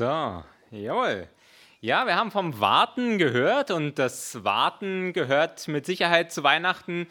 So, 0.00 0.42
jawohl. 0.70 1.28
Ja, 1.82 2.06
wir 2.06 2.16
haben 2.16 2.30
vom 2.30 2.58
Warten 2.58 3.18
gehört 3.18 3.70
und 3.70 3.98
das 3.98 4.44
Warten 4.44 5.12
gehört 5.12 5.68
mit 5.68 5.84
Sicherheit 5.84 6.32
zu 6.32 6.42
Weihnachten, 6.42 7.06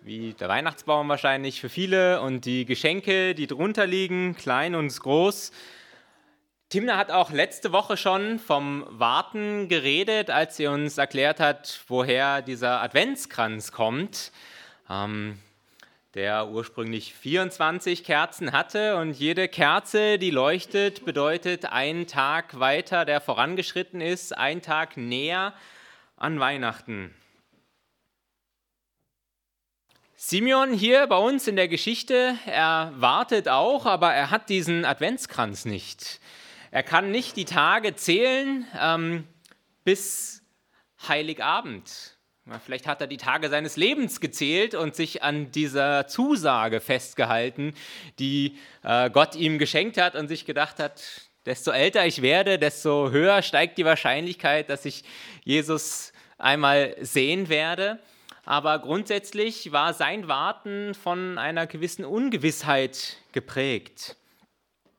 wie 0.00 0.32
der 0.32 0.48
Weihnachtsbaum 0.48 1.08
wahrscheinlich 1.08 1.60
für 1.60 1.68
viele 1.68 2.20
und 2.20 2.44
die 2.44 2.64
Geschenke, 2.64 3.36
die 3.36 3.46
drunter 3.46 3.86
liegen, 3.86 4.34
klein 4.34 4.74
und 4.74 4.98
groß. 4.98 5.52
Timna 6.68 6.96
hat 6.96 7.12
auch 7.12 7.30
letzte 7.30 7.70
Woche 7.70 7.96
schon 7.96 8.40
vom 8.40 8.84
Warten 8.88 9.68
geredet, 9.68 10.28
als 10.28 10.56
sie 10.56 10.66
uns 10.66 10.98
erklärt 10.98 11.38
hat, 11.38 11.84
woher 11.86 12.42
dieser 12.42 12.82
Adventskranz 12.82 13.70
kommt. 13.70 14.32
Ähm, 14.90 15.38
der 16.16 16.48
ursprünglich 16.48 17.12
24 17.12 18.02
Kerzen 18.02 18.52
hatte 18.52 18.96
und 18.96 19.12
jede 19.12 19.48
Kerze, 19.48 20.18
die 20.18 20.30
leuchtet, 20.30 21.04
bedeutet 21.04 21.66
einen 21.66 22.06
Tag 22.06 22.58
weiter, 22.58 23.04
der 23.04 23.20
vorangeschritten 23.20 24.00
ist, 24.00 24.34
ein 24.34 24.62
Tag 24.62 24.96
näher 24.96 25.52
an 26.16 26.40
Weihnachten. 26.40 27.14
Simeon 30.14 30.72
hier 30.72 31.06
bei 31.06 31.18
uns 31.18 31.46
in 31.48 31.56
der 31.56 31.68
Geschichte, 31.68 32.38
er 32.46 32.94
wartet 32.96 33.50
auch, 33.50 33.84
aber 33.84 34.14
er 34.14 34.30
hat 34.30 34.48
diesen 34.48 34.86
Adventskranz 34.86 35.66
nicht. 35.66 36.20
Er 36.70 36.82
kann 36.82 37.10
nicht 37.10 37.36
die 37.36 37.44
Tage 37.44 37.94
zählen 37.94 38.66
ähm, 38.80 39.28
bis 39.84 40.42
Heiligabend. 41.06 42.15
Vielleicht 42.64 42.86
hat 42.86 43.00
er 43.00 43.08
die 43.08 43.16
Tage 43.16 43.48
seines 43.48 43.76
Lebens 43.76 44.20
gezählt 44.20 44.76
und 44.76 44.94
sich 44.94 45.24
an 45.24 45.50
dieser 45.50 46.06
Zusage 46.06 46.80
festgehalten, 46.80 47.74
die 48.20 48.56
äh, 48.84 49.10
Gott 49.10 49.34
ihm 49.34 49.58
geschenkt 49.58 49.98
hat 49.98 50.14
und 50.14 50.28
sich 50.28 50.44
gedacht 50.44 50.78
hat, 50.78 51.02
desto 51.44 51.72
älter 51.72 52.06
ich 52.06 52.22
werde, 52.22 52.58
desto 52.58 53.10
höher 53.10 53.42
steigt 53.42 53.78
die 53.78 53.84
Wahrscheinlichkeit, 53.84 54.70
dass 54.70 54.84
ich 54.84 55.02
Jesus 55.42 56.12
einmal 56.38 56.94
sehen 57.00 57.48
werde. 57.48 57.98
Aber 58.44 58.78
grundsätzlich 58.78 59.72
war 59.72 59.92
sein 59.92 60.28
Warten 60.28 60.94
von 60.94 61.38
einer 61.38 61.66
gewissen 61.66 62.04
Ungewissheit 62.04 63.16
geprägt. 63.32 64.14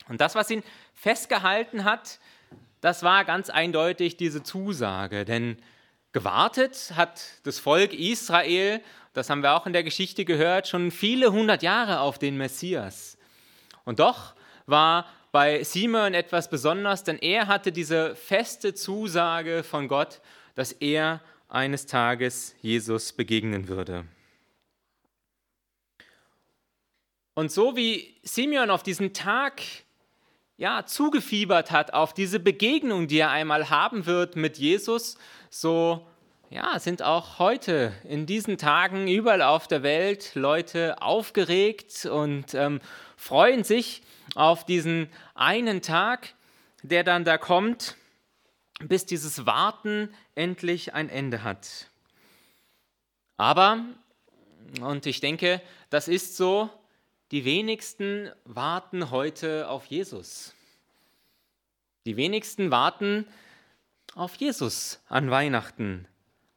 Und 0.09 0.19
das, 0.19 0.35
was 0.35 0.49
ihn 0.49 0.63
festgehalten 0.93 1.85
hat, 1.85 2.19
das 2.81 3.03
war 3.03 3.23
ganz 3.23 3.49
eindeutig 3.49 4.17
diese 4.17 4.43
Zusage, 4.43 5.23
denn 5.23 5.57
Gewartet 6.17 6.93
hat 6.95 7.21
das 7.43 7.59
Volk 7.59 7.93
Israel, 7.93 8.81
das 9.13 9.29
haben 9.29 9.43
wir 9.43 9.53
auch 9.53 9.67
in 9.67 9.73
der 9.73 9.83
Geschichte 9.83 10.25
gehört, 10.25 10.67
schon 10.67 10.89
viele 10.89 11.31
hundert 11.31 11.61
Jahre 11.61 11.99
auf 11.99 12.17
den 12.17 12.37
Messias. 12.37 13.19
Und 13.85 13.99
doch 13.99 14.33
war 14.65 15.05
bei 15.31 15.63
Simon 15.63 16.15
etwas 16.15 16.49
besonders, 16.49 17.03
denn 17.03 17.19
er 17.19 17.45
hatte 17.45 17.71
diese 17.71 18.15
feste 18.15 18.73
Zusage 18.73 19.61
von 19.61 19.87
Gott, 19.87 20.19
dass 20.55 20.71
er 20.71 21.21
eines 21.49 21.85
Tages 21.85 22.55
Jesus 22.63 23.13
begegnen 23.13 23.67
würde. 23.67 24.03
Und 27.35 27.51
so 27.51 27.75
wie 27.75 28.17
Simeon 28.23 28.71
auf 28.71 28.81
diesen 28.81 29.13
Tag 29.13 29.61
ja, 30.57 30.85
zugefiebert 30.85 31.71
hat, 31.71 31.93
auf 31.93 32.13
diese 32.13 32.39
Begegnung, 32.39 33.07
die 33.07 33.19
er 33.19 33.29
einmal 33.29 33.69
haben 33.69 34.05
wird 34.05 34.35
mit 34.35 34.57
Jesus, 34.57 35.17
so 35.49 36.05
ja, 36.49 36.79
sind 36.79 37.03
auch 37.03 37.39
heute 37.39 37.93
in 38.05 38.25
diesen 38.25 38.57
Tagen 38.57 39.07
überall 39.07 39.41
auf 39.41 39.67
der 39.67 39.83
Welt 39.83 40.31
Leute 40.33 41.01
aufgeregt 41.01 42.05
und 42.05 42.53
ähm, 42.53 42.79
freuen 43.17 43.63
sich 43.63 44.01
auf 44.35 44.65
diesen 44.65 45.09
einen 45.35 45.81
Tag, 45.81 46.33
der 46.83 47.03
dann 47.03 47.25
da 47.25 47.37
kommt, 47.37 47.97
bis 48.79 49.05
dieses 49.05 49.45
Warten 49.45 50.09
endlich 50.35 50.93
ein 50.93 51.09
Ende 51.09 51.43
hat. 51.43 51.87
Aber, 53.35 53.83
und 54.81 55.05
ich 55.05 55.19
denke, 55.19 55.61
das 55.89 56.07
ist 56.07 56.37
so, 56.37 56.69
die 57.31 57.43
wenigsten 57.43 58.31
warten 58.45 59.11
heute 59.11 59.69
auf 59.69 59.85
Jesus. 59.87 60.53
Die 62.05 62.15
wenigsten 62.15 62.71
warten 62.71 63.27
auf 64.15 64.35
Jesus 64.35 65.01
an 65.07 65.29
Weihnachten. 65.29 66.07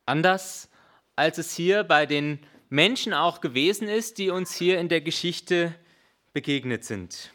Anders 0.06 0.68
als 1.16 1.38
es 1.38 1.54
hier 1.54 1.84
bei 1.84 2.06
den 2.06 2.38
Menschen 2.68 3.12
auch 3.12 3.40
gewesen 3.40 3.88
ist, 3.88 4.18
die 4.18 4.30
uns 4.30 4.54
hier 4.54 4.78
in 4.78 4.88
der 4.88 5.00
Geschichte 5.00 5.74
begegnet 6.32 6.84
sind. 6.84 7.32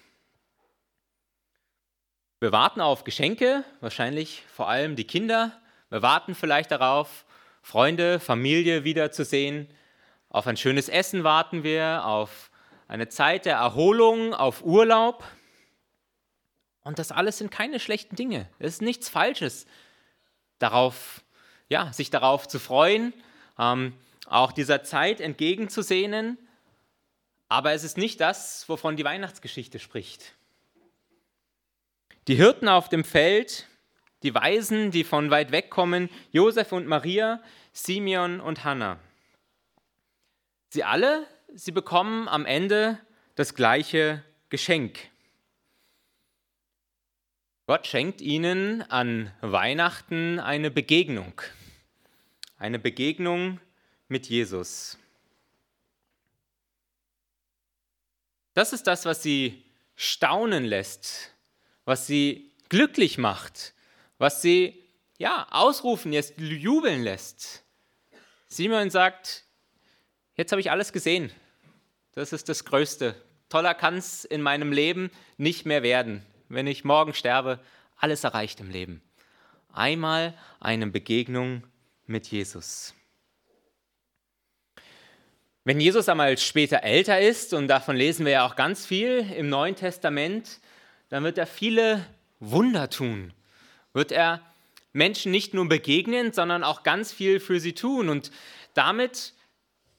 Wir 2.39 2.51
warten 2.51 2.79
auf 2.79 3.03
Geschenke, 3.03 3.63
wahrscheinlich 3.81 4.43
vor 4.47 4.69
allem 4.69 4.95
die 4.95 5.03
Kinder. 5.03 5.61
Wir 5.89 6.01
warten 6.01 6.35
vielleicht 6.35 6.71
darauf, 6.71 7.25
Freunde, 7.61 8.19
Familie 8.19 8.83
wiederzusehen. 8.85 9.67
Auf 10.29 10.47
ein 10.47 10.57
schönes 10.57 10.87
Essen 10.87 11.23
warten 11.23 11.63
wir, 11.63 12.05
auf 12.05 12.49
eine 12.87 13.09
Zeit 13.09 13.45
der 13.45 13.55
Erholung, 13.55 14.33
auf 14.33 14.63
Urlaub. 14.63 15.23
Und 16.83 16.99
das 16.99 17.11
alles 17.11 17.39
sind 17.39 17.49
keine 17.51 17.79
schlechten 17.79 18.15
Dinge. 18.15 18.47
Es 18.59 18.75
ist 18.75 18.81
nichts 18.81 19.09
Falsches 19.09 19.65
darauf, 20.59 21.23
ja, 21.67 21.91
sich 21.93 22.09
darauf 22.09 22.47
zu 22.47 22.59
freuen, 22.59 23.13
ähm, 23.57 23.93
auch 24.27 24.51
dieser 24.51 24.83
Zeit 24.83 25.19
entgegenzusehnen. 25.19 26.37
Aber 27.47 27.73
es 27.73 27.83
ist 27.83 27.97
nicht 27.97 28.21
das, 28.21 28.67
wovon 28.69 28.95
die 28.95 29.03
Weihnachtsgeschichte 29.03 29.79
spricht. 29.79 30.33
Die 32.27 32.35
Hirten 32.35 32.67
auf 32.67 32.89
dem 32.89 33.03
Feld, 33.03 33.67
die 34.23 34.33
Weisen, 34.33 34.89
die 34.89 35.03
von 35.03 35.29
weit 35.29 35.51
weg 35.51 35.69
kommen, 35.69 36.09
Josef 36.31 36.71
und 36.71 36.87
Maria, 36.87 37.41
Simeon 37.71 38.39
und 38.39 38.63
Hannah. 38.63 38.99
Sie 40.69 40.83
alle, 40.83 41.27
sie 41.53 41.71
bekommen 41.71 42.27
am 42.27 42.45
Ende 42.45 42.99
das 43.35 43.55
gleiche 43.55 44.23
Geschenk. 44.49 44.99
Gott 47.67 47.87
schenkt 47.87 48.21
ihnen 48.21 48.83
an 48.83 49.31
Weihnachten 49.41 50.39
eine 50.39 50.69
Begegnung, 50.69 51.41
eine 52.57 52.77
Begegnung 52.77 53.59
mit 54.07 54.27
Jesus. 54.27 54.99
Das 58.53 58.71
ist 58.71 58.87
das, 58.87 59.05
was 59.05 59.23
sie 59.23 59.63
staunen 59.95 60.63
lässt, 60.63 61.33
was 61.85 62.05
sie 62.07 62.51
glücklich 62.69 63.17
macht, 63.17 63.73
was 64.17 64.41
sie 64.41 64.83
ja 65.17 65.47
ausrufen, 65.51 66.13
jetzt 66.13 66.37
jubeln 66.37 67.03
lässt. 67.03 67.63
Simon 68.47 68.89
sagt, 68.89 69.44
jetzt 70.35 70.51
habe 70.51 70.61
ich 70.61 70.71
alles 70.71 70.93
gesehen. 70.93 71.31
Das 72.13 72.33
ist 72.33 72.49
das 72.49 72.65
Größte. 72.65 73.15
Toller 73.49 73.73
kann 73.73 73.97
es 73.97 74.25
in 74.25 74.41
meinem 74.41 74.71
Leben 74.71 75.11
nicht 75.37 75.65
mehr 75.65 75.83
werden 75.83 76.25
wenn 76.49 76.67
ich 76.67 76.83
morgen 76.83 77.13
sterbe, 77.13 77.59
alles 77.97 78.23
erreicht 78.23 78.59
im 78.59 78.69
Leben. 78.69 79.01
Einmal 79.73 80.33
eine 80.59 80.87
Begegnung 80.87 81.63
mit 82.05 82.27
Jesus. 82.27 82.93
Wenn 85.63 85.79
Jesus 85.79 86.07
einmal 86.07 86.37
später 86.37 86.83
älter 86.83 87.19
ist, 87.19 87.53
und 87.53 87.67
davon 87.67 87.95
lesen 87.95 88.25
wir 88.25 88.33
ja 88.33 88.45
auch 88.45 88.55
ganz 88.55 88.85
viel 88.85 89.25
im 89.35 89.49
Neuen 89.49 89.75
Testament, 89.75 90.59
dann 91.09 91.23
wird 91.23 91.37
er 91.37 91.47
viele 91.47 92.05
Wunder 92.39 92.89
tun. 92.89 93.33
Wird 93.93 94.11
er 94.11 94.41
Menschen 94.93 95.31
nicht 95.31 95.53
nur 95.53 95.67
begegnen, 95.67 96.31
sondern 96.31 96.63
auch 96.63 96.83
ganz 96.83 97.11
viel 97.11 97.39
für 97.39 97.59
sie 97.59 97.73
tun. 97.73 98.09
Und 98.09 98.31
damit 98.75 99.33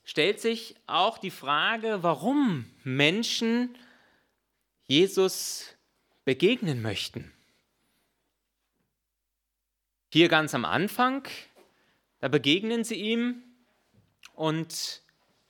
stellt 0.06 0.40
sich 0.40 0.76
auch 0.86 1.18
die 1.18 1.32
Frage, 1.32 1.98
warum 2.00 2.64
Menschen 2.84 3.76
Jesus 4.86 5.74
begegnen 6.24 6.80
möchten. 6.80 7.32
Hier 10.10 10.28
ganz 10.28 10.54
am 10.54 10.64
Anfang, 10.64 11.28
da 12.20 12.28
begegnen 12.28 12.84
sie 12.84 12.94
ihm 12.94 13.42
und 14.34 15.02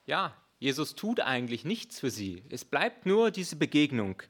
ja, 0.06 0.34
Jesus 0.58 0.94
tut 0.94 1.20
eigentlich 1.20 1.66
nichts 1.66 2.00
für 2.00 2.10
sie. 2.10 2.42
Es 2.48 2.64
bleibt 2.64 3.04
nur 3.04 3.30
diese 3.30 3.56
Begegnung. 3.56 4.22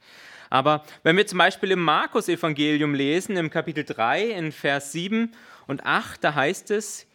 Aber 0.51 0.85
wenn 1.05 1.17
wir 1.17 1.27
zum 1.29 1.39
Beispiel 1.39 1.71
im 1.71 1.83
Markus-Evangelium 1.83 2.95
lesen, 2.95 3.37
im 3.37 3.49
Kapitel 3.49 3.85
3, 3.85 4.31
in 4.31 4.51
Vers 4.51 4.91
7 4.91 5.31
und 5.69 5.87
8, 5.87 6.25
da 6.25 6.35
heißt 6.35 6.73
es, 6.73 7.07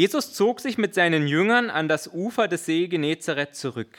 Jesus 0.00 0.32
zog 0.32 0.60
sich 0.60 0.78
mit 0.78 0.94
seinen 0.94 1.26
Jüngern 1.26 1.68
an 1.68 1.86
das 1.86 2.08
Ufer 2.08 2.48
des 2.48 2.64
See 2.64 2.88
Genezareth 2.88 3.54
zurück. 3.54 3.98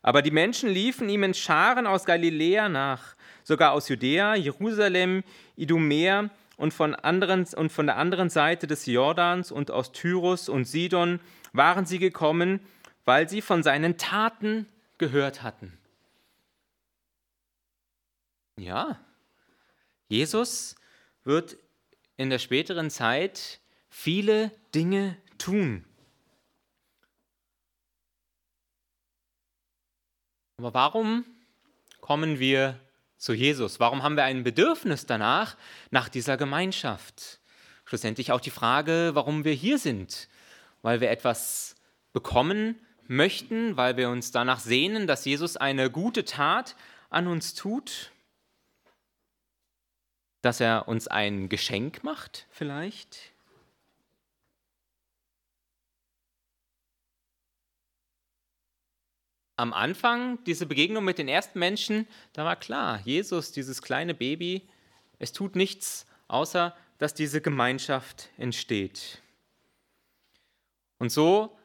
Aber 0.00 0.22
die 0.22 0.30
Menschen 0.30 0.70
liefen 0.70 1.08
ihm 1.08 1.24
in 1.24 1.34
Scharen 1.34 1.88
aus 1.88 2.04
Galiläa 2.04 2.68
nach 2.68 3.16
sogar 3.42 3.72
aus 3.72 3.88
Judäa, 3.88 4.36
Jerusalem, 4.36 5.24
Idumea 5.56 6.30
und 6.56 6.72
von, 6.72 6.94
anderen, 6.94 7.48
und 7.56 7.72
von 7.72 7.86
der 7.86 7.96
anderen 7.96 8.30
Seite 8.30 8.68
des 8.68 8.86
Jordans 8.86 9.50
und 9.50 9.72
aus 9.72 9.90
Tyrus 9.90 10.48
und 10.48 10.66
Sidon 10.66 11.18
waren 11.52 11.84
sie 11.84 11.98
gekommen, 11.98 12.60
weil 13.04 13.28
sie 13.28 13.40
von 13.40 13.64
seinen 13.64 13.98
Taten 13.98 14.68
gehört 14.98 15.42
hatten. 15.42 15.76
Ja, 18.56 19.00
Jesus 20.06 20.76
wird 21.24 21.56
in 22.16 22.30
der 22.30 22.38
späteren 22.38 22.88
Zeit 22.88 23.58
viele 23.88 24.52
Dinge 24.76 25.16
tun. 25.38 25.84
Aber 30.58 30.74
warum 30.74 31.24
kommen 32.00 32.38
wir 32.38 32.80
zu 33.16 33.32
Jesus? 33.32 33.80
Warum 33.80 34.02
haben 34.02 34.16
wir 34.16 34.24
ein 34.24 34.44
Bedürfnis 34.44 35.06
danach, 35.06 35.56
nach 35.90 36.08
dieser 36.08 36.36
Gemeinschaft? 36.36 37.40
Schlussendlich 37.84 38.32
auch 38.32 38.40
die 38.40 38.50
Frage, 38.50 39.10
warum 39.14 39.44
wir 39.44 39.52
hier 39.52 39.78
sind. 39.78 40.28
Weil 40.82 41.00
wir 41.00 41.10
etwas 41.10 41.74
bekommen 42.12 42.80
möchten, 43.06 43.76
weil 43.76 43.96
wir 43.96 44.08
uns 44.08 44.30
danach 44.30 44.60
sehnen, 44.60 45.06
dass 45.06 45.24
Jesus 45.24 45.56
eine 45.56 45.90
gute 45.90 46.24
Tat 46.24 46.76
an 47.10 47.26
uns 47.26 47.54
tut, 47.54 48.12
dass 50.40 50.60
er 50.60 50.88
uns 50.88 51.08
ein 51.08 51.48
Geschenk 51.48 52.04
macht 52.04 52.46
vielleicht. 52.50 53.33
Am 59.56 59.72
Anfang, 59.72 60.42
diese 60.44 60.66
Begegnung 60.66 61.04
mit 61.04 61.18
den 61.18 61.28
ersten 61.28 61.58
Menschen, 61.58 62.06
da 62.32 62.44
war 62.44 62.56
klar, 62.56 63.00
Jesus, 63.04 63.52
dieses 63.52 63.82
kleine 63.82 64.14
Baby, 64.14 64.62
es 65.18 65.32
tut 65.32 65.56
nichts, 65.56 66.06
außer 66.28 66.74
dass 66.98 67.14
diese 67.14 67.40
Gemeinschaft 67.40 68.30
entsteht. 68.36 69.22
Und 70.98 71.10
so, 71.10 71.56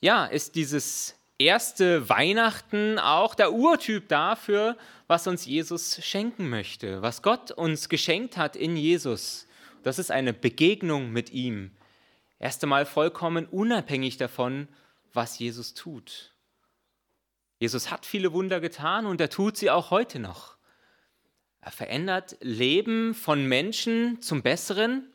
ja, 0.00 0.26
ist 0.26 0.54
dieses 0.54 1.16
erste 1.38 2.08
Weihnachten 2.08 2.98
auch 2.98 3.34
der 3.34 3.52
Urtyp 3.52 4.08
dafür, 4.08 4.76
was 5.06 5.26
uns 5.26 5.46
Jesus 5.46 6.04
schenken 6.04 6.48
möchte, 6.48 7.02
was 7.02 7.22
Gott 7.22 7.50
uns 7.50 7.88
geschenkt 7.88 8.36
hat 8.36 8.56
in 8.56 8.76
Jesus. 8.76 9.46
Das 9.82 9.98
ist 9.98 10.10
eine 10.10 10.32
Begegnung 10.32 11.10
mit 11.10 11.30
ihm. 11.30 11.70
Erst 12.38 12.62
einmal 12.62 12.86
vollkommen 12.86 13.46
unabhängig 13.46 14.16
davon, 14.16 14.68
was 15.12 15.38
Jesus 15.38 15.74
tut. 15.74 16.32
Jesus 17.58 17.90
hat 17.90 18.04
viele 18.04 18.32
Wunder 18.32 18.60
getan 18.60 19.06
und 19.06 19.20
er 19.20 19.30
tut 19.30 19.56
sie 19.56 19.70
auch 19.70 19.90
heute 19.90 20.18
noch. 20.18 20.56
Er 21.60 21.72
verändert 21.72 22.36
Leben 22.40 23.14
von 23.14 23.46
Menschen 23.46 24.20
zum 24.20 24.42
Besseren, 24.42 25.10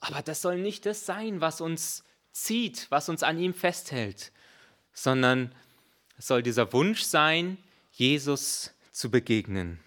aber 0.00 0.20
das 0.20 0.42
soll 0.42 0.58
nicht 0.58 0.84
das 0.84 1.06
sein, 1.06 1.40
was 1.40 1.60
uns 1.60 2.04
zieht, 2.32 2.86
was 2.90 3.08
uns 3.08 3.22
an 3.22 3.38
ihm 3.38 3.54
festhält, 3.54 4.32
sondern 4.92 5.54
es 6.18 6.26
soll 6.26 6.42
dieser 6.42 6.72
Wunsch 6.72 7.02
sein, 7.02 7.56
Jesus 7.92 8.74
zu 8.90 9.10
begegnen. 9.10 9.80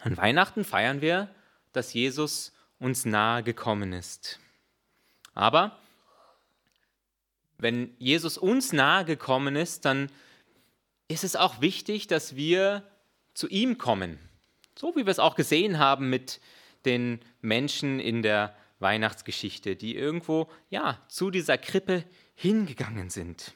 An 0.00 0.16
Weihnachten 0.16 0.64
feiern 0.64 1.00
wir, 1.00 1.28
dass 1.72 1.92
Jesus 1.92 2.52
uns 2.78 3.04
nahe 3.04 3.42
gekommen 3.42 3.92
ist. 3.92 4.38
Aber 5.34 5.78
wenn 7.64 7.96
Jesus 7.98 8.36
uns 8.36 8.74
nahe 8.74 9.06
gekommen 9.06 9.56
ist, 9.56 9.86
dann 9.86 10.10
ist 11.08 11.24
es 11.24 11.34
auch 11.34 11.62
wichtig, 11.62 12.06
dass 12.06 12.36
wir 12.36 12.86
zu 13.32 13.48
ihm 13.48 13.78
kommen. 13.78 14.18
So 14.78 14.94
wie 14.96 15.06
wir 15.06 15.10
es 15.10 15.18
auch 15.18 15.34
gesehen 15.34 15.78
haben 15.78 16.10
mit 16.10 16.40
den 16.84 17.20
Menschen 17.40 18.00
in 18.00 18.20
der 18.20 18.54
Weihnachtsgeschichte, 18.80 19.76
die 19.76 19.96
irgendwo 19.96 20.50
ja 20.68 20.98
zu 21.08 21.30
dieser 21.30 21.56
Krippe 21.56 22.04
hingegangen 22.34 23.08
sind. 23.08 23.54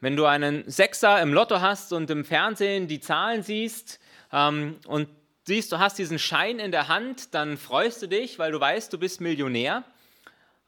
Wenn 0.00 0.16
du 0.16 0.26
einen 0.26 0.68
Sechser 0.68 1.22
im 1.22 1.32
Lotto 1.32 1.60
hast 1.60 1.92
und 1.92 2.10
im 2.10 2.24
Fernsehen 2.24 2.88
die 2.88 2.98
Zahlen 2.98 3.44
siehst 3.44 4.00
ähm, 4.32 4.80
und 4.88 5.08
siehst, 5.46 5.70
du 5.70 5.78
hast 5.78 5.96
diesen 5.96 6.18
Schein 6.18 6.58
in 6.58 6.72
der 6.72 6.88
Hand, 6.88 7.34
dann 7.34 7.56
freust 7.56 8.02
du 8.02 8.08
dich, 8.08 8.40
weil 8.40 8.50
du 8.50 8.58
weißt, 8.58 8.92
du 8.92 8.98
bist 8.98 9.20
Millionär. 9.20 9.84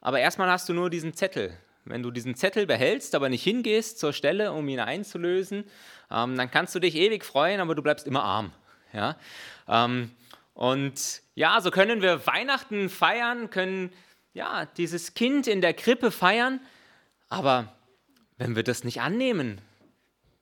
Aber 0.01 0.19
erstmal 0.19 0.49
hast 0.49 0.67
du 0.67 0.73
nur 0.73 0.89
diesen 0.89 1.13
Zettel. 1.13 1.55
Wenn 1.85 2.03
du 2.03 2.11
diesen 2.11 2.35
Zettel 2.35 2.67
behältst, 2.67 3.15
aber 3.15 3.29
nicht 3.29 3.43
hingehst 3.43 3.99
zur 3.99 4.13
Stelle, 4.13 4.51
um 4.51 4.67
ihn 4.67 4.79
einzulösen, 4.79 5.63
ähm, 6.11 6.35
dann 6.37 6.51
kannst 6.51 6.75
du 6.75 6.79
dich 6.79 6.95
ewig 6.95 7.23
freuen, 7.23 7.59
aber 7.59 7.73
du 7.73 7.81
bleibst 7.81 8.05
immer 8.05 8.23
arm. 8.23 8.51
Ja? 8.93 9.15
Ähm, 9.67 10.11
und 10.53 11.21
ja, 11.33 11.59
so 11.61 11.71
können 11.71 12.01
wir 12.01 12.27
Weihnachten 12.27 12.89
feiern, 12.89 13.49
können 13.49 13.91
ja 14.33 14.65
dieses 14.77 15.13
Kind 15.13 15.47
in 15.47 15.61
der 15.61 15.73
Krippe 15.73 16.11
feiern, 16.11 16.59
aber 17.29 17.73
wenn 18.37 18.55
wir 18.55 18.63
das 18.63 18.83
nicht 18.83 19.01
annehmen, 19.01 19.61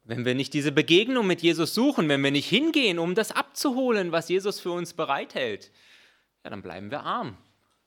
wenn 0.04 0.26
wir 0.26 0.36
nicht 0.36 0.54
diese 0.54 0.72
Begegnung 0.72 1.28
mit 1.28 1.42
Jesus 1.42 1.74
suchen, 1.74 2.10
wenn 2.10 2.24
wir 2.24 2.32
nicht 2.32 2.50
hingehen, 2.50 2.98
um 2.98 3.14
das 3.14 3.32
abzuholen, 3.32 4.12
was 4.12 4.28
Jesus 4.28 4.60
für 4.60 4.72
uns 4.72 4.94
bereithält, 4.94 5.72
ja, 6.44 6.50
dann 6.50 6.62
bleiben 6.62 6.92
wir 6.92 7.02
arm. 7.02 7.38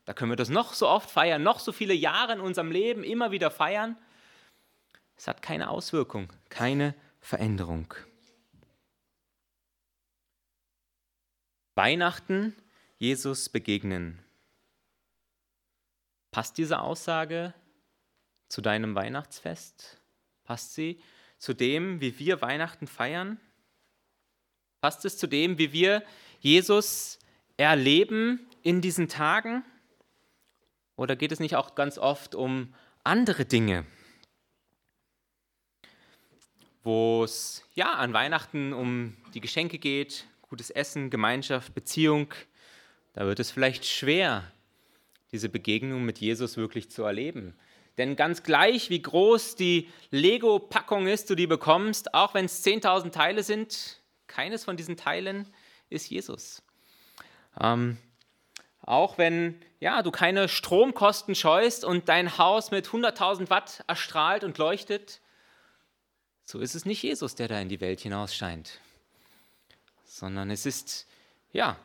Da 0.04 0.14
können 0.14 0.32
wir 0.32 0.36
das 0.36 0.48
noch 0.48 0.74
so 0.74 0.88
oft 0.88 1.10
feiern, 1.10 1.42
noch 1.42 1.60
so 1.60 1.72
viele 1.72 1.94
Jahre 1.94 2.32
in 2.32 2.40
unserem 2.40 2.70
Leben 2.70 3.04
immer 3.04 3.30
wieder 3.30 3.50
feiern. 3.50 3.96
Es 5.16 5.28
hat 5.28 5.42
keine 5.42 5.70
Auswirkung, 5.70 6.32
keine 6.48 6.94
Veränderung. 7.20 7.94
Weihnachten, 11.74 12.54
Jesus 12.98 13.48
begegnen. 13.48 14.18
Passt 16.30 16.58
diese 16.58 16.80
Aussage 16.80 17.54
zu 18.48 18.60
deinem 18.60 18.94
Weihnachtsfest? 18.94 20.00
Passt 20.44 20.74
sie 20.74 21.00
zu 21.38 21.54
dem, 21.54 22.00
wie 22.00 22.18
wir 22.18 22.42
Weihnachten 22.42 22.86
feiern? 22.86 23.40
Passt 24.80 25.04
es 25.04 25.16
zu 25.16 25.26
dem, 25.26 25.58
wie 25.58 25.72
wir 25.72 26.02
Jesus 26.40 27.18
erleben 27.56 28.40
in 28.62 28.80
diesen 28.80 29.08
Tagen? 29.08 29.64
Oder 30.96 31.16
geht 31.16 31.32
es 31.32 31.40
nicht 31.40 31.56
auch 31.56 31.74
ganz 31.74 31.98
oft 31.98 32.34
um 32.34 32.74
andere 33.04 33.44
Dinge? 33.44 33.84
Wo 36.82 37.24
es 37.24 37.64
ja 37.74 37.94
an 37.94 38.12
Weihnachten 38.12 38.72
um 38.72 39.16
die 39.34 39.40
Geschenke 39.40 39.78
geht, 39.78 40.26
gutes 40.42 40.70
Essen, 40.70 41.10
Gemeinschaft, 41.10 41.74
Beziehung, 41.74 42.34
da 43.14 43.26
wird 43.26 43.40
es 43.40 43.50
vielleicht 43.50 43.86
schwer, 43.86 44.50
diese 45.30 45.48
Begegnung 45.48 46.04
mit 46.04 46.18
Jesus 46.18 46.56
wirklich 46.56 46.90
zu 46.90 47.04
erleben. 47.04 47.54
Denn 47.98 48.16
ganz 48.16 48.42
gleich, 48.42 48.90
wie 48.90 49.02
groß 49.02 49.54
die 49.56 49.88
Lego-Packung 50.10 51.06
ist, 51.06 51.28
du 51.28 51.34
die 51.34 51.46
bekommst, 51.46 52.14
auch 52.14 52.34
wenn 52.34 52.46
es 52.46 52.64
10.000 52.64 53.10
Teile 53.12 53.42
sind, 53.42 54.00
keines 54.26 54.64
von 54.64 54.76
diesen 54.76 54.96
Teilen 54.96 55.46
ist 55.90 56.08
Jesus. 56.08 56.62
Ähm, 57.60 57.98
auch 58.92 59.16
wenn 59.16 59.58
ja, 59.80 60.02
du 60.02 60.10
keine 60.10 60.48
Stromkosten 60.48 61.34
scheust 61.34 61.84
und 61.84 62.08
dein 62.08 62.36
Haus 62.36 62.70
mit 62.70 62.88
100.000 62.88 63.48
Watt 63.48 63.82
erstrahlt 63.88 64.44
und 64.44 64.58
leuchtet, 64.58 65.20
so 66.44 66.60
ist 66.60 66.74
es 66.74 66.84
nicht 66.84 67.02
Jesus, 67.02 67.34
der 67.34 67.48
da 67.48 67.58
in 67.58 67.70
die 67.70 67.80
Welt 67.80 68.00
hinaus 68.00 68.34
scheint, 68.34 68.80
sondern 70.04 70.50
es 70.50 70.66
ist 70.66 71.06
ja 71.52 71.76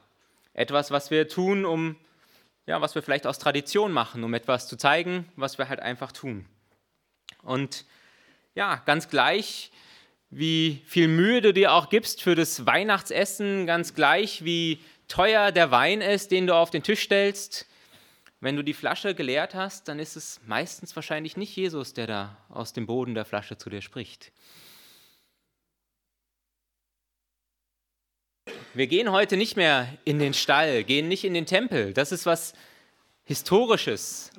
etwas, 0.53 0.91
was 0.91 1.09
wir 1.09 1.29
tun, 1.29 1.65
um 1.65 1.95
ja, 2.65 2.81
was 2.81 2.93
wir 2.93 3.01
vielleicht 3.01 3.25
aus 3.25 3.39
Tradition 3.39 3.93
machen, 3.93 4.25
um 4.25 4.33
etwas 4.33 4.67
zu 4.67 4.75
zeigen, 4.75 5.31
was 5.37 5.57
wir 5.57 5.69
halt 5.69 5.79
einfach 5.79 6.11
tun. 6.11 6.45
Und 7.41 7.85
ja, 8.53 8.81
ganz 8.85 9.07
gleich, 9.07 9.71
wie 10.29 10.83
viel 10.85 11.07
Mühe 11.07 11.41
du 11.41 11.53
dir 11.53 11.71
auch 11.71 11.87
gibst 11.87 12.21
für 12.21 12.35
das 12.35 12.65
Weihnachtsessen, 12.65 13.65
ganz 13.65 13.93
gleich, 13.93 14.43
wie 14.43 14.81
teuer 15.07 15.51
der 15.51 15.71
Wein 15.71 16.01
ist, 16.01 16.31
den 16.31 16.47
du 16.47 16.55
auf 16.55 16.69
den 16.69 16.83
Tisch 16.83 17.03
stellst, 17.03 17.65
wenn 18.39 18.55
du 18.55 18.63
die 18.63 18.73
Flasche 18.73 19.15
geleert 19.15 19.55
hast, 19.55 19.87
dann 19.87 19.99
ist 19.99 20.15
es 20.15 20.39
meistens 20.45 20.95
wahrscheinlich 20.95 21.37
nicht 21.37 21.55
Jesus, 21.55 21.93
der 21.93 22.07
da 22.07 22.37
aus 22.49 22.73
dem 22.73 22.85
Boden 22.85 23.15
der 23.15 23.25
Flasche 23.25 23.57
zu 23.57 23.69
dir 23.69 23.81
spricht. 23.81 24.31
Wir 28.73 28.85
gehen 28.85 29.11
heute 29.11 29.37
nicht 29.37 29.55
mehr 29.55 29.91
in 30.05 30.19
den 30.19 30.35
Stall, 30.35 30.83
gehen 30.83 31.07
nicht 31.07 31.23
in 31.23 31.33
den 31.33 31.47
Tempel. 31.47 31.93
Das 31.93 32.11
ist 32.11 32.27
was 32.27 32.53
Historisches, 33.23 34.31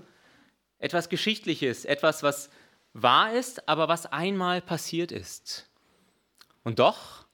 etwas 0.78 1.08
Geschichtliches, 1.08 1.84
etwas, 1.84 2.22
was 2.22 2.48
wahr 2.92 3.32
ist, 3.32 3.68
aber 3.68 3.88
was 3.88 4.06
einmal 4.06 4.62
passiert 4.62 5.12
ist. 5.12 5.68
Und 6.62 6.78
doch 6.78 7.26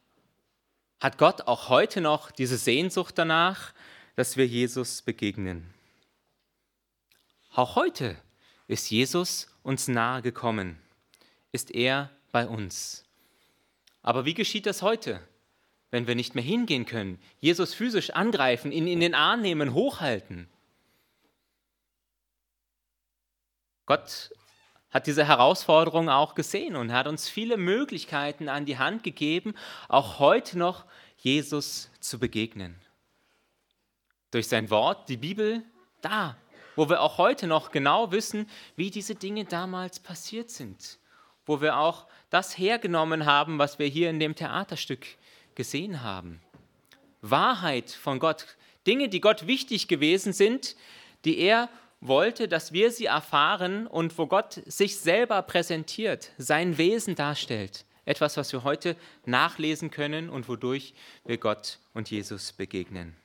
hat 1.05 1.19
Gott 1.19 1.49
auch 1.49 1.69
heute 1.69 2.01
noch 2.01 2.31
diese 2.31 2.57
Sehnsucht 2.57 3.19
danach, 3.19 3.75
dass 4.17 4.39
wir 4.39 4.47
Jesus 4.47 5.03
begegnen. 5.03 5.75
Auch 7.53 7.77
heute 7.77 8.17
ist 8.69 8.89
Jesus 8.89 9.49
uns 9.63 9.87
nahe 9.87 10.23
gekommen, 10.23 10.79
ist 11.53 11.75
er 11.75 12.09
bei 12.33 12.49
uns. 12.49 13.05
Aber 14.01 14.25
wie 14.25 14.33
geschieht 14.33 14.65
das 14.65 14.81
heute, 14.81 15.21
wenn 15.91 16.07
wir 16.07 16.15
nicht 16.15 16.35
mehr 16.35 16.43
hingehen 16.43 16.87
können, 16.87 17.21
Jesus 17.39 17.75
physisch 17.75 18.09
angreifen, 18.09 18.73
ihn 18.73 18.87
in 18.87 19.01
den 19.01 19.15
Arm 19.15 19.43
nehmen, 19.43 19.75
hochhalten? 19.75 20.49
Gott 23.85 24.31
hat 24.95 25.09
diese 25.09 25.27
Herausforderung 25.27 26.09
auch 26.09 26.37
gesehen 26.37 26.77
und 26.77 26.93
hat 26.93 27.09
uns 27.09 27.29
viele 27.29 27.57
Möglichkeiten 27.57 28.49
an 28.49 28.65
die 28.65 28.79
Hand 28.79 29.03
gegeben, 29.03 29.55
auch 29.89 30.21
heute 30.21 30.57
noch 30.57 30.85
Jesus 31.19 31.91
zu 31.99 32.21
begegnen. 32.21 32.77
Durch 34.31 34.47
sein 34.47 34.71
Wort, 34.71 35.09
die 35.09 35.17
Bibel, 35.17 35.65
da, 36.01 36.37
wo 36.77 36.89
wir 36.89 37.01
auch 37.01 37.19
heute 37.19 37.49
noch 37.49 37.73
genau 37.73 38.13
wissen, 38.13 38.49
wie 38.77 38.91
diese 38.91 39.17
Dinge 39.17 39.45
damals 39.45 39.99
passiert 39.99 40.51
sind, 40.51 40.99
wo 41.45 41.61
wir 41.61 41.77
auch 41.77 42.07
das 42.31 42.57
hergenommen 42.57 43.27
haben, 43.27 43.59
was 43.59 43.81
wir 43.81 43.89
hier 43.89 44.11
in 44.11 44.21
dem 44.21 44.37
Theaterstück 44.37 45.07
gesehen 45.57 46.03
haben. 46.03 46.41
Wahrheit 47.21 47.91
von 47.91 48.21
Gott, 48.21 48.47
Dinge, 48.87 49.09
die 49.09 49.21
Gott 49.21 49.49
wichtig 49.49 49.89
gewesen 49.89 50.33
sind, 50.33 50.77
die 51.25 51.39
er 51.39 51.69
wollte, 52.07 52.49
dass 52.49 52.73
wir 52.73 52.91
sie 52.91 53.07
erfahren 53.07 53.87
und 53.87 54.17
wo 54.19 54.27
Gott 54.27 54.61
sich 54.67 54.99
selber 54.99 55.43
präsentiert, 55.43 56.31
sein 56.39 56.79
Wesen 56.79 57.15
darstellt. 57.15 57.85
Etwas, 58.05 58.37
was 58.37 58.53
wir 58.53 58.65
heute 58.65 58.97
nachlesen 59.25 59.91
können 59.91 60.29
und 60.29 60.49
wodurch 60.49 60.95
wir 61.25 61.39
Gott 61.39 61.79
und 61.95 62.11
Jesus 62.11 62.53
begegnen. 62.53 63.17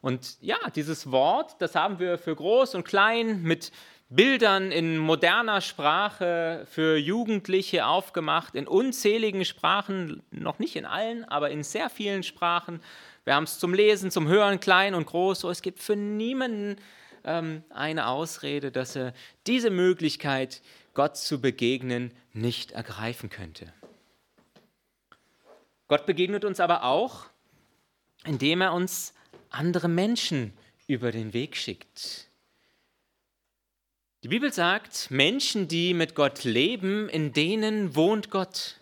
Und 0.00 0.38
ja, 0.40 0.56
dieses 0.74 1.10
Wort, 1.10 1.60
das 1.60 1.74
haben 1.74 1.98
wir 1.98 2.16
für 2.16 2.34
groß 2.34 2.74
und 2.74 2.84
klein 2.84 3.42
mit 3.42 3.70
Bildern 4.12 4.72
in 4.72 4.98
moderner 4.98 5.60
Sprache 5.60 6.66
für 6.68 6.96
Jugendliche 6.96 7.86
aufgemacht, 7.86 8.56
in 8.56 8.66
unzähligen 8.66 9.44
Sprachen, 9.44 10.22
noch 10.32 10.58
nicht 10.58 10.74
in 10.74 10.84
allen, 10.84 11.24
aber 11.26 11.50
in 11.50 11.62
sehr 11.62 11.88
vielen 11.90 12.24
Sprachen. 12.24 12.80
Wir 13.24 13.34
haben 13.34 13.44
es 13.44 13.58
zum 13.58 13.74
Lesen, 13.74 14.10
zum 14.10 14.28
Hören, 14.28 14.60
klein 14.60 14.94
und 14.94 15.06
groß. 15.06 15.40
So, 15.40 15.50
es 15.50 15.62
gibt 15.62 15.80
für 15.80 15.96
niemanden 15.96 16.76
ähm, 17.24 17.62
eine 17.70 18.06
Ausrede, 18.06 18.72
dass 18.72 18.96
er 18.96 19.12
diese 19.46 19.70
Möglichkeit, 19.70 20.62
Gott 20.94 21.16
zu 21.16 21.40
begegnen, 21.40 22.12
nicht 22.32 22.72
ergreifen 22.72 23.30
könnte. 23.30 23.72
Gott 25.88 26.06
begegnet 26.06 26.44
uns 26.44 26.60
aber 26.60 26.84
auch, 26.84 27.26
indem 28.24 28.60
er 28.60 28.72
uns 28.72 29.12
andere 29.50 29.88
Menschen 29.88 30.52
über 30.86 31.12
den 31.12 31.32
Weg 31.32 31.56
schickt. 31.56 32.28
Die 34.22 34.28
Bibel 34.28 34.52
sagt, 34.52 35.10
Menschen, 35.10 35.66
die 35.66 35.94
mit 35.94 36.14
Gott 36.14 36.44
leben, 36.44 37.08
in 37.08 37.32
denen 37.32 37.94
wohnt 37.94 38.30
Gott. 38.30 38.76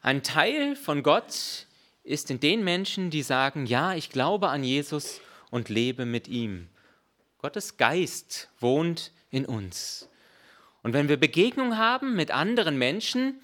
Ein 0.00 0.22
Teil 0.22 0.74
von 0.74 1.02
Gott 1.02 1.66
ist 2.04 2.30
in 2.30 2.40
den 2.40 2.64
Menschen, 2.64 3.10
die 3.10 3.22
sagen, 3.22 3.66
ja, 3.66 3.94
ich 3.94 4.10
glaube 4.10 4.48
an 4.48 4.64
Jesus 4.64 5.20
und 5.50 5.68
lebe 5.68 6.04
mit 6.04 6.28
ihm. 6.28 6.68
Gottes 7.38 7.76
Geist 7.76 8.48
wohnt 8.60 9.12
in 9.30 9.46
uns. 9.46 10.08
Und 10.82 10.92
wenn 10.92 11.08
wir 11.08 11.16
Begegnung 11.16 11.76
haben 11.76 12.16
mit 12.16 12.30
anderen 12.30 12.76
Menschen, 12.76 13.40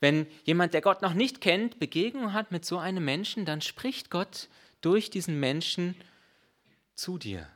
wenn 0.00 0.26
jemand, 0.44 0.74
der 0.74 0.80
Gott 0.80 1.02
noch 1.02 1.14
nicht 1.14 1.40
kennt, 1.40 1.78
Begegnung 1.78 2.32
hat 2.32 2.50
mit 2.50 2.64
so 2.64 2.78
einem 2.78 3.04
Menschen, 3.04 3.44
dann 3.44 3.60
spricht 3.60 4.10
Gott 4.10 4.48
durch 4.80 5.10
diesen 5.10 5.40
Menschen 5.40 5.94
zu 6.94 7.16
dir. 7.16 7.48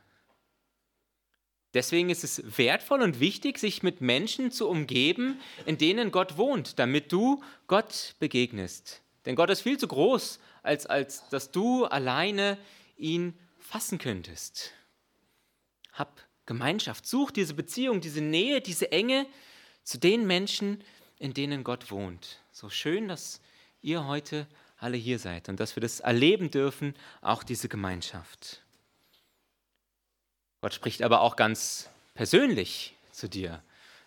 Deswegen 1.73 2.09
ist 2.09 2.23
es 2.23 2.57
wertvoll 2.57 3.01
und 3.01 3.19
wichtig, 3.19 3.59
sich 3.59 3.83
mit 3.83 4.01
Menschen 4.01 4.51
zu 4.51 4.67
umgeben, 4.67 5.39
in 5.65 5.77
denen 5.77 6.11
Gott 6.11 6.37
wohnt, 6.37 6.79
damit 6.79 7.11
du 7.11 7.43
Gott 7.67 8.15
begegnest. 8.19 9.01
Denn 9.29 9.35
Gott 9.35 9.51
ist 9.51 9.61
viel 9.61 9.77
zu 9.77 9.87
groß, 9.87 10.39
als, 10.63 10.87
als 10.87 11.29
dass 11.29 11.51
du 11.51 11.85
alleine 11.85 12.57
ihn 12.97 13.37
fassen 13.59 13.99
könntest. 13.99 14.73
Hab 15.93 16.25
Gemeinschaft, 16.47 17.05
such 17.05 17.29
diese 17.29 17.53
Beziehung, 17.53 18.01
diese 18.01 18.21
Nähe, 18.21 18.59
diese 18.59 18.91
Enge 18.91 19.27
zu 19.83 19.99
den 19.99 20.25
Menschen, 20.25 20.83
in 21.19 21.35
denen 21.35 21.63
Gott 21.63 21.91
wohnt. 21.91 22.39
So 22.51 22.71
schön, 22.71 23.07
dass 23.07 23.39
ihr 23.83 24.07
heute 24.07 24.47
alle 24.79 24.97
hier 24.97 25.19
seid 25.19 25.47
und 25.47 25.59
dass 25.59 25.75
wir 25.75 25.81
das 25.81 25.99
erleben 25.99 26.49
dürfen, 26.49 26.95
auch 27.21 27.43
diese 27.43 27.69
Gemeinschaft. 27.69 28.63
Gott 30.61 30.73
spricht 30.73 31.03
aber 31.03 31.21
auch 31.21 31.35
ganz 31.35 31.87
persönlich 32.15 32.95
zu 33.11 33.29
dir. 33.29 33.61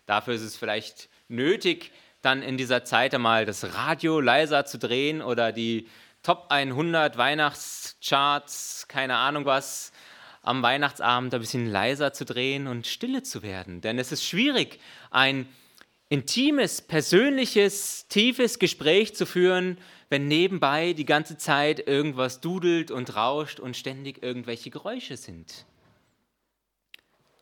Dafür 0.07 0.35
ist 0.35 0.43
es 0.43 0.57
vielleicht 0.57 1.09
nötig, 1.29 1.93
dann 2.23 2.43
in 2.43 2.57
dieser 2.57 2.85
Zeit 2.85 3.15
einmal 3.15 3.45
das 3.45 3.75
Radio 3.75 4.21
leiser 4.21 4.65
zu 4.65 4.79
drehen 4.79 5.21
oder 5.21 5.53
die 5.53 5.89
Top 6.23 6.47
100 6.51 7.19
Weihnachtscharts, 7.19 8.87
keine 8.89 9.17
Ahnung 9.17 9.45
was, 9.45 9.93
am 10.43 10.63
Weihnachtsabend 10.63 11.35
ein 11.35 11.41
bisschen 11.41 11.67
leiser 11.67 12.13
zu 12.13 12.25
drehen 12.25 12.69
und 12.69 12.87
stille 12.87 13.23
zu 13.23 13.43
werden. 13.43 13.81
Denn 13.81 13.99
es 13.99 14.13
ist 14.13 14.25
schwierig, 14.25 14.79
ein 15.11 15.49
intimes, 16.09 16.81
persönliches, 16.83 18.07
tiefes 18.09 18.59
Gespräch 18.59 19.15
zu 19.15 19.27
führen, 19.27 19.79
wenn 20.11 20.29
nebenbei 20.29 20.93
die 20.93 21.07
ganze 21.07 21.39
Zeit 21.39 21.89
irgendwas 21.89 22.41
dudelt 22.41 22.91
und 22.91 23.17
rauscht 23.17 23.61
und 23.61 23.77
ständig 23.77 24.23
irgendwelche 24.23 24.71
Geräusche 24.71 25.17
sind. 25.17 25.65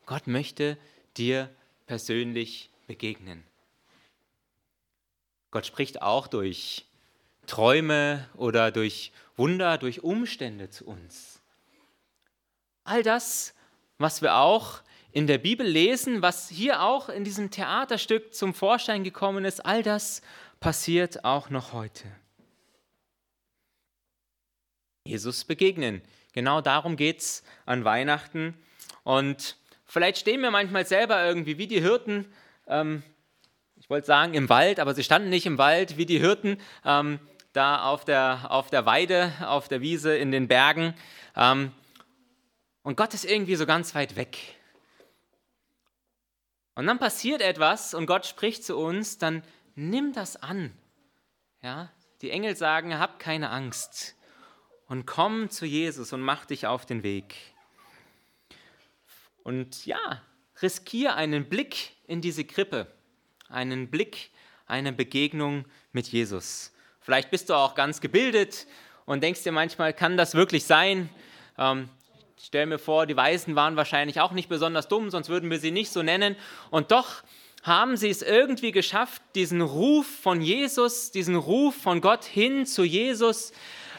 Gott 0.05 0.25
möchte 0.25 0.77
dir 1.17 1.49
persönlich 1.85 2.69
begegnen. 2.87 3.43
Gott 5.51 5.65
spricht 5.65 6.01
auch 6.01 6.27
durch 6.27 6.85
Träume 7.45 8.27
oder 8.35 8.71
durch 8.71 9.11
Wunder, 9.35 9.77
durch 9.77 10.03
Umstände 10.03 10.69
zu 10.69 10.85
uns. 10.85 11.41
All 12.83 13.03
das, 13.03 13.53
was 13.97 14.21
wir 14.21 14.35
auch 14.35 14.81
in 15.11 15.27
der 15.27 15.37
Bibel 15.37 15.67
lesen, 15.67 16.21
was 16.21 16.49
hier 16.49 16.81
auch 16.81 17.09
in 17.09 17.23
diesem 17.23 17.51
Theaterstück 17.51 18.33
zum 18.33 18.53
Vorschein 18.53 19.03
gekommen 19.03 19.45
ist, 19.45 19.65
all 19.65 19.83
das 19.83 20.21
passiert 20.59 21.25
auch 21.25 21.49
noch 21.49 21.73
heute. 21.73 22.07
Jesus 25.05 25.43
begegnen. 25.43 26.01
Genau 26.33 26.61
darum 26.61 26.95
geht 26.95 27.19
es 27.19 27.43
an 27.65 27.83
Weihnachten. 27.83 28.57
Und 29.03 29.57
Vielleicht 29.91 30.19
stehen 30.19 30.39
wir 30.39 30.51
manchmal 30.51 30.85
selber 30.85 31.21
irgendwie 31.25 31.57
wie 31.57 31.67
die 31.67 31.81
Hirten, 31.81 32.25
ähm, 32.65 33.03
wollte 33.91 34.07
sagen 34.07 34.33
im 34.35 34.47
Wald, 34.47 34.79
aber 34.79 34.93
sie 34.95 35.03
standen 35.03 35.29
nicht 35.29 35.45
im 35.45 35.57
Wald, 35.57 35.97
wie 35.97 36.05
die 36.05 36.17
Hirten 36.17 36.57
ähm, 36.85 37.19
da 37.51 37.83
auf 37.83 38.05
der, 38.05 38.49
auf 38.49 38.69
der 38.69 38.85
Weide, 38.85 39.33
auf 39.41 39.67
der 39.67 39.81
Wiese, 39.81 40.15
in 40.15 40.31
den 40.31 40.47
Bergen. 40.47 40.95
Ähm, 41.35 41.73
und 42.83 42.95
Gott 42.95 43.13
ist 43.13 43.25
irgendwie 43.25 43.57
so 43.57 43.65
ganz 43.65 43.93
weit 43.93 44.15
weg. 44.15 44.37
Und 46.73 46.87
dann 46.87 46.99
passiert 46.99 47.41
etwas 47.41 47.93
und 47.93 48.05
Gott 48.05 48.25
spricht 48.25 48.63
zu 48.63 48.77
uns, 48.77 49.17
dann 49.17 49.43
nimm 49.75 50.13
das 50.13 50.37
an. 50.37 50.71
Ja? 51.61 51.91
Die 52.21 52.31
Engel 52.31 52.55
sagen, 52.55 52.97
hab 52.97 53.19
keine 53.19 53.49
Angst 53.49 54.15
und 54.87 55.05
komm 55.05 55.49
zu 55.49 55.65
Jesus 55.65 56.13
und 56.13 56.21
mach 56.21 56.45
dich 56.45 56.65
auf 56.65 56.85
den 56.85 57.03
Weg. 57.03 57.35
Und 59.43 59.85
ja, 59.85 60.21
riskiere 60.61 61.15
einen 61.15 61.49
Blick 61.49 61.97
in 62.07 62.21
diese 62.21 62.45
Krippe, 62.45 62.87
einen 63.51 63.89
Blick, 63.89 64.31
eine 64.65 64.93
Begegnung 64.93 65.65
mit 65.91 66.07
Jesus. 66.07 66.73
Vielleicht 67.01 67.31
bist 67.31 67.49
du 67.49 67.53
auch 67.53 67.75
ganz 67.75 68.01
gebildet 68.01 68.67
und 69.05 69.21
denkst 69.23 69.43
dir 69.43 69.51
manchmal, 69.51 69.93
kann 69.93 70.17
das 70.17 70.35
wirklich 70.35 70.65
sein? 70.65 71.09
Ähm, 71.57 71.89
ich 72.37 72.45
stelle 72.45 72.65
mir 72.65 72.79
vor, 72.79 73.05
die 73.05 73.15
Weisen 73.15 73.55
waren 73.55 73.75
wahrscheinlich 73.75 74.19
auch 74.19 74.31
nicht 74.31 74.49
besonders 74.49 74.87
dumm, 74.87 75.09
sonst 75.09 75.29
würden 75.29 75.51
wir 75.51 75.59
sie 75.59 75.71
nicht 75.71 75.91
so 75.91 76.01
nennen. 76.01 76.35
Und 76.71 76.91
doch 76.91 77.23
haben 77.63 77.97
sie 77.97 78.09
es 78.09 78.21
irgendwie 78.21 78.71
geschafft, 78.71 79.21
diesen 79.35 79.61
Ruf 79.61 80.07
von 80.07 80.41
Jesus, 80.41 81.11
diesen 81.11 81.35
Ruf 81.35 81.75
von 81.75 82.01
Gott 82.01 82.25
hin 82.25 82.65
zu 82.65 82.83
Jesus 82.83 83.51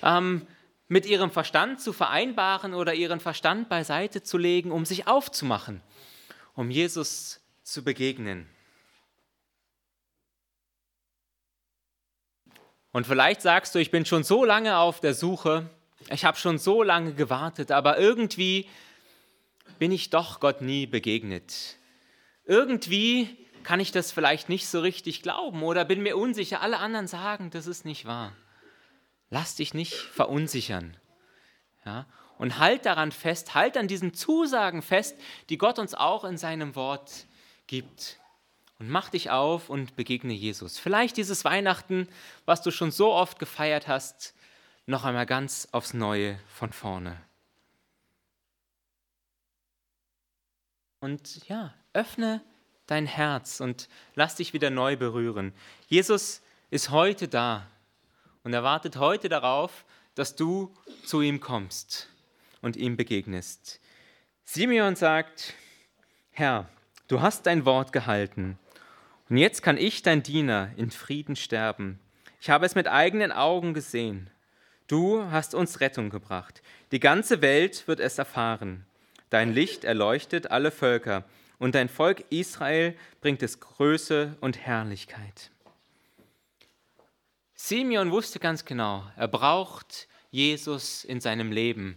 ähm, 0.03 0.47
mit 0.89 1.07
ihrem 1.07 1.31
Verstand 1.31 1.81
zu 1.81 1.93
vereinbaren 1.93 2.75
oder 2.75 2.95
ihren 2.95 3.21
Verstand 3.21 3.69
beiseite 3.69 4.23
zu 4.23 4.39
legen, 4.39 4.73
um 4.73 4.85
sich 4.85 5.07
aufzumachen, 5.07 5.81
um 6.55 6.71
Jesus 6.71 7.41
zu 7.63 7.85
begegnen. 7.85 8.49
Und 12.93 13.07
vielleicht 13.07 13.41
sagst 13.41 13.75
du, 13.75 13.79
ich 13.79 13.91
bin 13.91 14.05
schon 14.05 14.23
so 14.23 14.45
lange 14.45 14.77
auf 14.77 15.01
der 15.01 15.15
Suche, 15.15 15.69
ich 16.11 16.25
habe 16.25 16.37
schon 16.37 16.59
so 16.59 16.83
lange 16.83 17.15
gewartet, 17.15 17.71
aber 17.71 17.99
irgendwie 17.99 18.69
bin 19.79 19.93
ich 19.93 20.11
doch 20.11 20.41
Gott 20.41 20.61
nie 20.61 20.87
begegnet. 20.87 21.77
Irgendwie 22.45 23.37
kann 23.63 23.81
ich 23.81 23.93
das 23.93 24.13
vielleicht 24.13 24.49
nicht 24.49 24.67
so 24.67 24.81
richtig 24.81 25.23
glauben 25.23 25.63
oder 25.63 25.85
bin 25.85 26.03
mir 26.03 26.17
unsicher. 26.17 26.61
Alle 26.61 26.79
anderen 26.79 27.07
sagen, 27.07 27.51
das 27.51 27.67
ist 27.67 27.85
nicht 27.85 28.05
wahr. 28.05 28.33
Lass 29.31 29.55
dich 29.55 29.73
nicht 29.73 29.95
verunsichern. 29.95 30.97
Ja? 31.87 32.07
Und 32.39 32.59
halt 32.59 32.85
daran 32.85 33.13
fest, 33.13 33.55
halt 33.55 33.77
an 33.77 33.89
diesen 33.89 34.15
Zusagen 34.15 34.83
fest, 34.83 35.17
die 35.49 35.59
Gott 35.59 35.79
uns 35.79 35.95
auch 35.95 36.25
in 36.25 36.37
seinem 36.37 36.75
Wort 36.75 37.27
gibt. 37.67 38.19
Und 38.83 38.91
mach 38.91 39.11
dich 39.11 39.31
auf 39.31 39.71
und 39.71 39.95
begegne 39.95 40.33
Jesus. 40.33 40.77
Vielleicht 40.77 41.17
dieses 41.17 41.45
Weihnachten, 41.45 42.09
was 42.47 42.63
du 42.63 42.73
schon 42.73 42.91
so 42.91 43.13
oft 43.13 43.39
gefeiert 43.39 43.87
hast, 43.87 44.35
noch 44.87 45.05
einmal 45.05 45.25
ganz 45.25 45.69
aufs 45.71 45.95
Neue 45.95 46.37
von 46.49 46.73
vorne. 46.73 47.17
Und 50.99 51.49
ja, 51.49 51.73
öffne 51.93 52.43
dein 52.89 53.07
Herz 53.07 53.61
und 53.61 53.89
lass 54.17 54.35
dich 54.35 54.53
wieder 54.53 54.71
neu 54.71 54.97
berühren. 54.97 55.53
Jesus 55.87 56.43
ist 56.71 56.91
heute 56.91 57.29
da 57.29 57.69
und 58.43 58.53
er 58.53 58.65
wartet 58.65 58.97
heute 58.97 59.29
darauf, 59.29 59.85
dass 60.17 60.35
du 60.35 60.75
zu 61.05 61.21
ihm 61.21 61.39
kommst 61.39 62.09
und 62.63 62.77
ihm 62.77 62.97
begegnest. 62.97 63.79
Simeon 64.43 64.97
sagt, 64.97 65.55
Herr, 66.33 66.69
du 67.07 67.21
hast 67.21 67.47
dein 67.47 67.65
Wort 67.65 67.93
gehalten 67.93 68.59
und 69.33 69.39
jetzt 69.39 69.63
kann 69.63 69.79
ich, 69.79 70.03
dein 70.03 70.23
Diener, 70.23 70.73
in 70.77 70.91
Frieden 70.91 71.37
sterben. 71.37 71.99
Ich 72.39 72.51
habe 72.51 72.67
es 72.67 72.75
mit 72.75 72.87
eigenen 72.87 73.33
Augen 73.33 73.73
gesehen. 73.73 74.29
Du 74.89 75.25
hast 75.31 75.55
uns 75.55 75.81
Rettung 75.81 76.11
gebracht. 76.11 76.61
Die 76.91 77.01
ganze 77.01 77.41
Welt 77.41 77.89
wird 77.89 77.99
es 77.99 78.19
erfahren. 78.19 78.85
Dein 79.31 79.55
Licht 79.55 79.85
erleuchtet 79.85 80.51
alle 80.51 80.71
Völker 80.71 81.25
und 81.59 81.75
dein 81.75 81.89
Volk 81.89 82.27
Israel 82.29 82.95
bringt 83.23 83.43
es 83.43 83.59
Größe 83.59 84.37
und 84.43 84.59
Herrlichkeit. 84.59 85.51
Simeon 87.55 88.11
wusste 88.11 88.39
ganz 88.39 88.67
genau, 88.67 89.03
er 89.17 89.29
braucht 89.29 90.09
Jesus 90.31 91.05
in 91.05 91.23
seinem 91.23 91.53
Leben. 91.53 91.97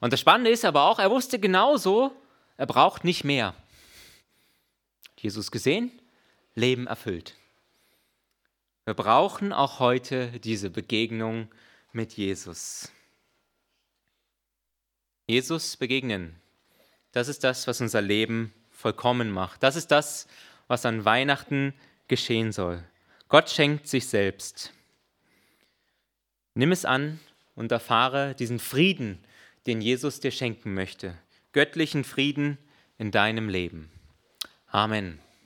Und 0.00 0.12
das 0.12 0.18
Spannende 0.18 0.50
ist 0.50 0.64
aber 0.64 0.90
auch, 0.90 0.98
er 0.98 1.12
wusste 1.12 1.38
genauso, 1.38 2.10
er 2.56 2.66
braucht 2.66 3.04
nicht 3.04 3.22
mehr. 3.22 3.54
Jesus 5.16 5.52
gesehen, 5.52 5.92
Leben 6.54 6.86
erfüllt. 6.86 7.34
Wir 8.84 8.94
brauchen 8.94 9.52
auch 9.52 9.78
heute 9.78 10.40
diese 10.40 10.70
Begegnung 10.70 11.48
mit 11.92 12.14
Jesus. 12.14 12.90
Jesus 15.26 15.76
begegnen. 15.76 16.36
Das 17.12 17.28
ist 17.28 17.44
das, 17.44 17.66
was 17.66 17.80
unser 17.80 18.02
Leben 18.02 18.52
vollkommen 18.70 19.30
macht. 19.30 19.62
Das 19.62 19.76
ist 19.76 19.90
das, 19.90 20.26
was 20.66 20.84
an 20.84 21.04
Weihnachten 21.04 21.74
geschehen 22.08 22.52
soll. 22.52 22.82
Gott 23.28 23.48
schenkt 23.48 23.86
sich 23.86 24.08
selbst. 24.08 24.72
Nimm 26.54 26.72
es 26.72 26.84
an 26.84 27.20
und 27.54 27.72
erfahre 27.72 28.34
diesen 28.34 28.58
Frieden, 28.58 29.24
den 29.66 29.80
Jesus 29.80 30.20
dir 30.20 30.32
schenken 30.32 30.74
möchte. 30.74 31.16
Göttlichen 31.52 32.04
Frieden 32.04 32.58
in 32.98 33.10
deinem 33.10 33.48
Leben. 33.48 33.90
Amen. 34.66 35.18